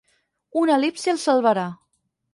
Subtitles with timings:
[0.61, 1.67] Una el·lipsi el salvarà.